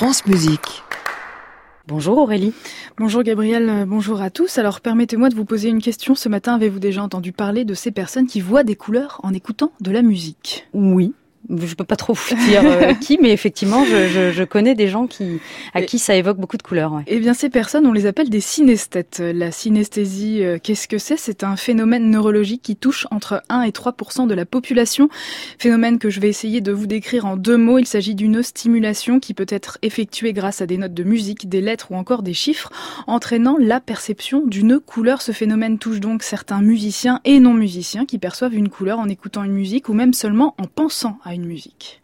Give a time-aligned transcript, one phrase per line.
[0.00, 0.82] France Musique.
[1.86, 2.54] Bonjour Aurélie.
[2.96, 4.56] Bonjour Gabriel, bonjour à tous.
[4.56, 6.14] Alors permettez-moi de vous poser une question.
[6.14, 9.72] Ce matin, avez-vous déjà entendu parler de ces personnes qui voient des couleurs en écoutant
[9.82, 10.66] de la musique?
[10.72, 11.12] Oui
[11.48, 14.88] je peux pas trop vous dire euh, qui, mais effectivement, je, je, je, connais des
[14.88, 15.40] gens qui,
[15.74, 16.92] à qui ça évoque beaucoup de couleurs.
[16.92, 17.02] Ouais.
[17.06, 19.22] Eh bien, ces personnes, on les appelle des synesthètes.
[19.34, 21.16] La synesthésie, euh, qu'est-ce que c'est?
[21.16, 25.08] C'est un phénomène neurologique qui touche entre 1 et 3% de la population.
[25.58, 27.78] Phénomène que je vais essayer de vous décrire en deux mots.
[27.78, 31.60] Il s'agit d'une stimulation qui peut être effectuée grâce à des notes de musique, des
[31.60, 32.70] lettres ou encore des chiffres,
[33.06, 35.22] entraînant la perception d'une couleur.
[35.22, 39.42] Ce phénomène touche donc certains musiciens et non musiciens qui perçoivent une couleur en écoutant
[39.42, 41.99] une musique ou même seulement en pensant à une musique.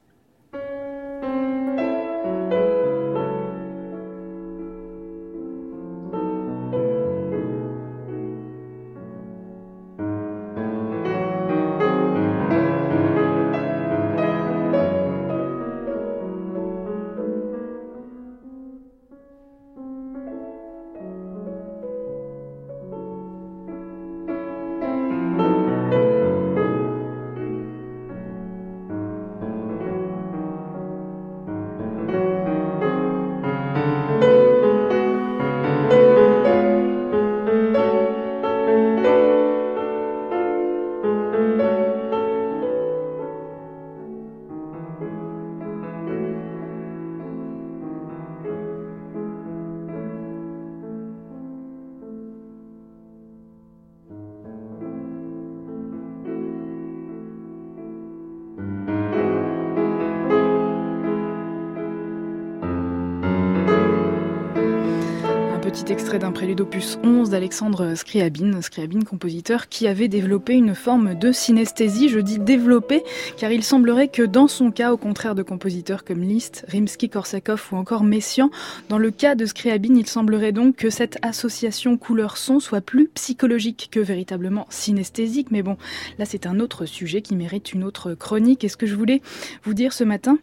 [65.90, 71.30] Extrait d'un prélude opus 11 d'Alexandre Scriabine, Scriabine compositeur qui avait développé une forme de
[71.30, 72.08] synesthésie.
[72.08, 73.04] Je dis développé
[73.36, 77.76] car il semblerait que dans son cas, au contraire de compositeurs comme Liszt, Rimsky-Korsakov ou
[77.76, 78.50] encore Messiaen,
[78.88, 83.88] dans le cas de Scriabine, il semblerait donc que cette association couleur-son soit plus psychologique
[83.92, 85.50] que véritablement synesthésique.
[85.50, 85.76] Mais bon,
[86.18, 88.64] là c'est un autre sujet qui mérite une autre chronique.
[88.64, 89.22] Et ce que je voulais
[89.62, 90.38] vous dire ce matin,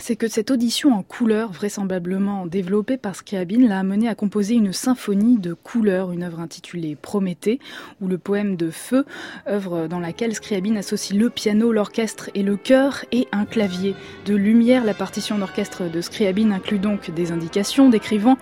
[0.00, 4.72] c'est que cette audition en couleurs, vraisemblablement développée par Scriabine, l'a amené à composer une
[4.72, 7.58] symphonie de couleurs, une œuvre intitulée Prométhée,
[8.00, 9.04] ou le poème de feu,
[9.48, 13.94] œuvre dans laquelle Scriabine associe le piano, l'orchestre et le chœur, et un clavier
[14.24, 14.84] de lumière.
[14.84, 18.38] La partition d'orchestre de Scriabine inclut donc des indications décrivant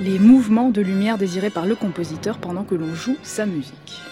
[0.00, 4.02] les mouvements de lumière désirés par le compositeur pendant que l'on joue sa musique.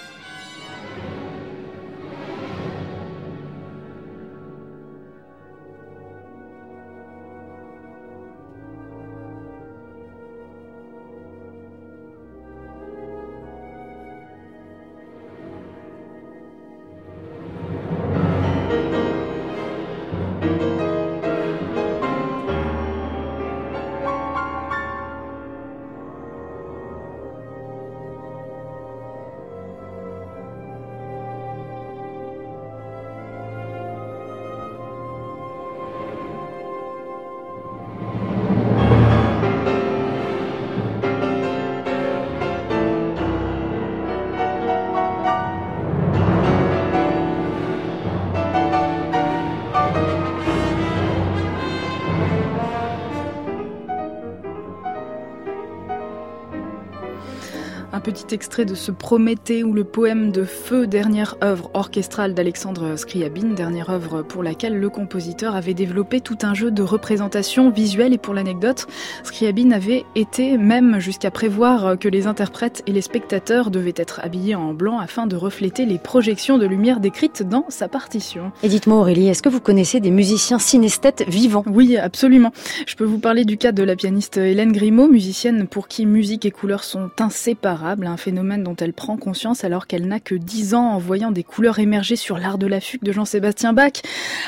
[57.96, 62.96] Un petit extrait de ce Prométhée ou le poème de feu, dernière œuvre orchestrale d'Alexandre
[62.96, 68.12] Scriabine, dernière œuvre pour laquelle le compositeur avait développé tout un jeu de représentation visuelle
[68.12, 68.86] et pour l'anecdote,
[69.22, 74.56] Scriabine avait été même jusqu'à prévoir que les interprètes et les spectateurs devaient être habillés
[74.56, 78.52] en blanc afin de refléter les projections de lumière décrites dans sa partition.
[78.62, 81.64] Et dites-moi Aurélie, est-ce que vous connaissez des musiciens synesthètes vivants?
[81.66, 82.52] Oui, absolument.
[82.86, 86.44] Je peux vous parler du cas de la pianiste Hélène Grimaud, musicienne pour qui musique
[86.44, 90.74] et couleurs sont inséparables un phénomène dont elle prend conscience alors qu'elle n'a que 10
[90.74, 94.02] ans en voyant des couleurs émerger sur l'art de la fugue de Jean-Sébastien Bach.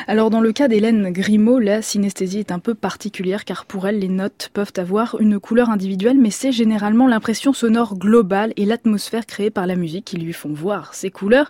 [0.06, 4.00] Alors dans le cas d'Hélène Grimaud, la synesthésie est un peu particulière car pour elle
[4.00, 9.26] les notes peuvent avoir une couleur individuelle mais c'est généralement l'impression sonore globale et l'atmosphère
[9.26, 11.48] créée par la musique qui lui font voir ces couleurs.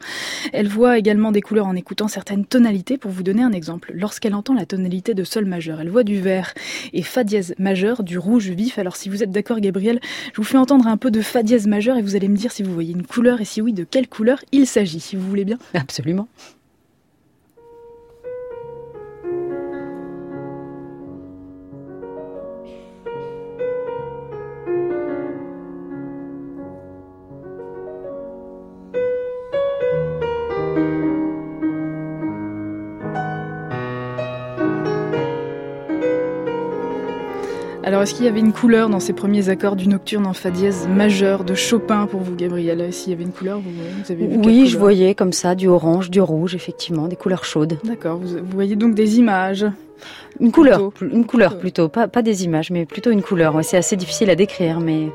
[0.52, 3.92] Elle voit également des couleurs en écoutant certaines tonalités pour vous donner un exemple.
[3.94, 6.54] Lorsqu'elle entend la tonalité de sol majeur, elle voit du vert
[6.92, 8.78] et fa dièse majeur, du rouge vif.
[8.78, 10.00] Alors si vous êtes d'accord Gabriel,
[10.32, 12.52] je vous fais entendre un peu de fa dièse majeur et vous allez me dire
[12.52, 15.28] si vous voyez une couleur et si oui, de quelle couleur il s'agit, si vous
[15.28, 15.58] voulez bien.
[15.74, 16.28] Absolument.
[37.88, 40.50] Alors, est-ce qu'il y avait une couleur dans ces premiers accords du nocturne en fa
[40.50, 42.92] dièse majeur de Chopin pour vous, Gabriel?
[42.92, 46.10] S'il y avait une couleur, vous, avez vu Oui, je voyais comme ça du orange,
[46.10, 47.78] du rouge, effectivement, des couleurs chaudes.
[47.84, 49.64] D'accord, vous, voyez donc des images
[50.38, 53.58] Une couleur, une couleur plutôt, pas, pas des images, mais plutôt une couleur.
[53.62, 55.08] c'est assez difficile à décrire, mais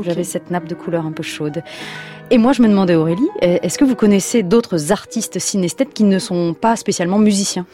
[0.00, 1.64] j'avais cette nappe de couleur un peu chaude.
[2.30, 6.18] Et moi, je me demandais, Aurélie, est-ce que vous connaissez d'autres artistes synesthètes qui ne
[6.18, 7.66] sont pas spécialement musiciens?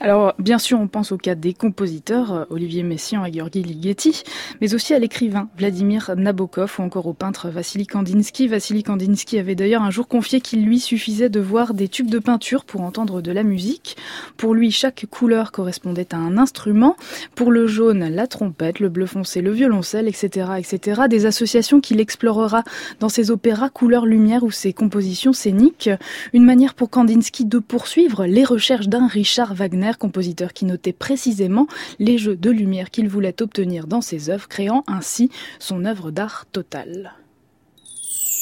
[0.00, 4.24] Alors, bien sûr, on pense au cas des compositeurs, euh, Olivier Messiaen et Georgi Ligeti,
[4.60, 8.48] mais aussi à l'écrivain Vladimir Nabokov ou encore au peintre Vassili Kandinsky.
[8.48, 12.18] Vassili Kandinsky avait d'ailleurs un jour confié qu'il lui suffisait de voir des tubes de
[12.18, 13.96] peinture pour entendre de la musique.
[14.36, 16.96] Pour lui, chaque couleur correspondait à un instrument.
[17.36, 21.02] Pour le jaune, la trompette, le bleu foncé, le violoncelle, etc., etc.
[21.08, 22.64] Des associations qu'il explorera
[22.98, 25.90] dans ses opéras couleurs lumière ou ses compositions scéniques,
[26.32, 31.66] une manière pour Kandinsky de poursuivre les recherches d'un Richard Wagner, compositeur qui notait précisément
[31.98, 36.46] les jeux de lumière qu'il voulait obtenir dans ses œuvres, créant ainsi son œuvre d'art
[36.50, 37.12] totale.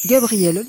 [0.06, 0.64] Gabriel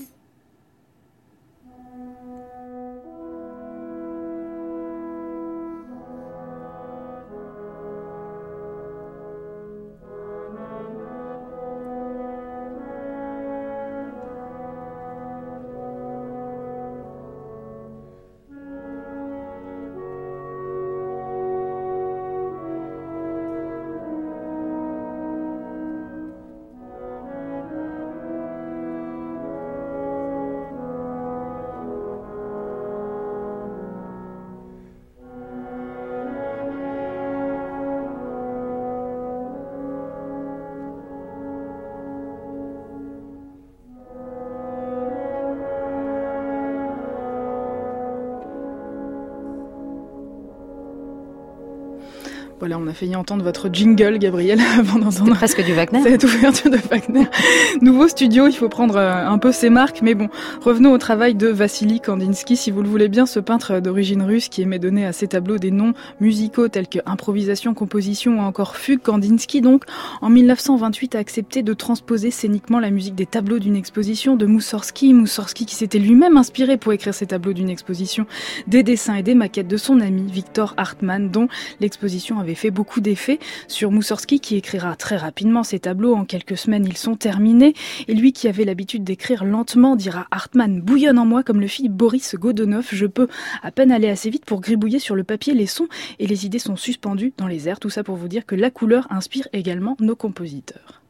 [52.62, 55.34] Voilà, on a failli entendre votre jingle, Gabriel, avant d'entendre.
[55.34, 56.04] presque du Wagner.
[56.04, 57.26] Cette ouverture de Wagner.
[57.82, 60.30] Nouveau studio, il faut prendre euh, un peu ses marques, mais bon,
[60.64, 64.48] revenons au travail de Vassili Kandinsky, si vous le voulez bien, ce peintre d'origine russe
[64.48, 68.76] qui aimait donner à ses tableaux des noms musicaux tels que improvisation, composition ou encore
[68.76, 69.02] fugue.
[69.02, 69.86] Kandinsky, donc,
[70.22, 75.16] en 1928, a accepté de transposer scéniquement la musique des tableaux d'une exposition de Moussorski.
[75.16, 78.28] Moussorski qui s'était lui-même inspiré pour écrire ses tableaux d'une exposition,
[78.68, 81.48] des dessins et des maquettes de son ami Victor Hartmann, dont
[81.80, 86.16] l'exposition avait fait beaucoup d'effets sur Moussorski qui écrira très rapidement ses tableaux.
[86.16, 87.74] En quelques semaines, ils sont terminés.
[88.08, 91.90] Et lui qui avait l'habitude d'écrire lentement dira Hartmann bouillonne en moi comme le fit
[91.90, 92.88] Boris Godunov.
[92.92, 93.28] Je peux
[93.62, 95.88] à peine aller assez vite pour gribouiller sur le papier les sons
[96.20, 97.80] et les idées sont suspendues dans les airs.
[97.80, 101.02] Tout ça pour vous dire que la couleur inspire également nos compositeurs.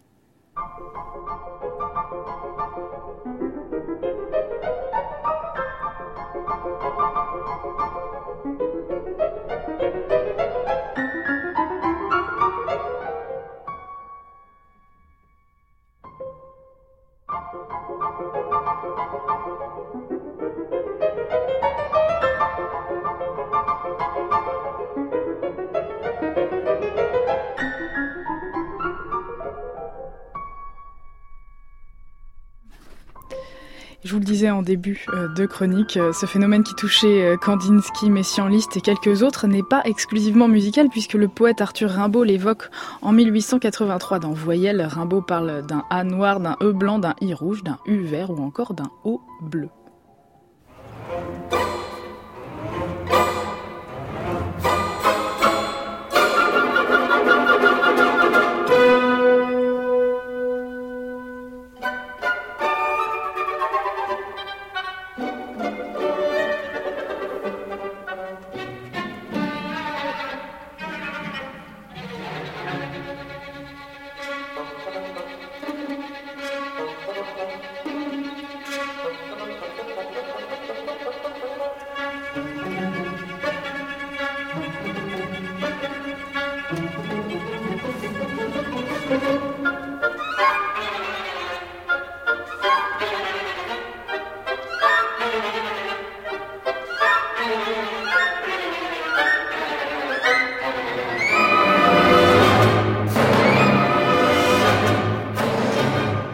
[34.11, 37.37] Je vous le disais en début euh, de chronique, euh, ce phénomène qui touchait euh,
[37.37, 42.25] Kandinsky, Messiaen, Liszt et quelques autres n'est pas exclusivement musical puisque le poète Arthur Rimbaud
[42.25, 42.69] l'évoque
[43.01, 44.81] en 1883 dans Voyelle.
[44.81, 48.43] Rimbaud parle d'un A noir, d'un E blanc, d'un I rouge, d'un U vert ou
[48.43, 49.69] encore d'un O bleu.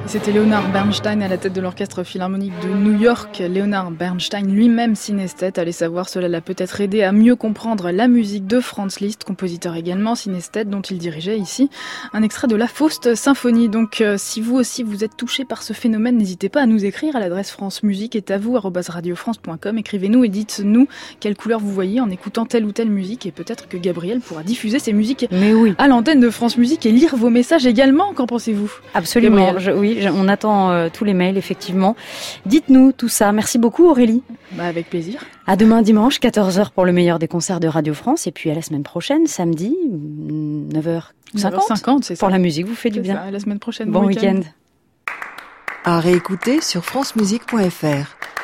[0.07, 3.43] C'était Leonard Bernstein à la tête de l'orchestre philharmonique de New York.
[3.45, 5.59] Leonard Bernstein lui-même synesthète.
[5.59, 9.75] Allez savoir, cela l'a peut-être aidé à mieux comprendre la musique de Franz Liszt, compositeur
[9.75, 11.69] également synesthète dont il dirigeait ici
[12.13, 13.67] un extrait de la Faust Symphonie.
[13.67, 16.85] Donc euh, si vous aussi vous êtes touché par ce phénomène, n'hésitez pas à nous
[16.85, 19.77] écrire à l'adresse France Musique est à vous radiofrance.com.
[19.77, 20.87] Écrivez-nous et dites-nous
[21.19, 24.43] quelle couleur vous voyez en écoutant telle ou telle musique et peut-être que Gabriel pourra
[24.43, 25.75] diffuser ces musiques Mais oui.
[25.77, 28.13] à l'antenne de France Musique et lire vos messages également.
[28.13, 28.71] Qu'en pensez-vous?
[28.93, 29.53] Absolument.
[29.75, 31.95] oui, on attend euh, tous les mails, effectivement.
[32.45, 33.31] Dites-nous tout ça.
[33.31, 34.23] Merci beaucoup, Aurélie.
[34.53, 35.23] Bah, avec plaisir.
[35.45, 38.27] À demain dimanche, 14h pour le meilleur des concerts de Radio France.
[38.27, 39.75] Et puis à la semaine prochaine, samedi,
[40.73, 42.03] 9h50.
[42.03, 42.19] c'est ça.
[42.19, 43.29] Pour la musique, vous faites du bien.
[43.31, 43.91] la semaine prochaine.
[43.91, 44.41] Bon, week-end.
[45.83, 48.36] à réécouter sur francemusique.fr.